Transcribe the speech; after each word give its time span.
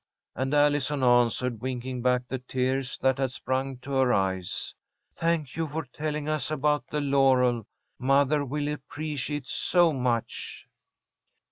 And 0.33 0.51
Allison 0.55 1.03
answered, 1.03 1.61
winking 1.61 2.01
back 2.01 2.27
the 2.27 2.39
tears 2.39 2.97
that 3.03 3.19
had 3.19 3.31
sprung 3.31 3.77
to 3.83 3.91
her 3.91 4.11
eyes: 4.11 4.73
"Thank 5.15 5.55
you 5.55 5.67
for 5.67 5.83
telling 5.93 6.27
us 6.27 6.49
about 6.49 6.87
the 6.87 7.01
laurel. 7.01 7.67
Mother 7.99 8.43
will 8.43 8.67
appreciate 8.69 9.43
it 9.43 9.47
so 9.47 9.93
much." 9.93 10.65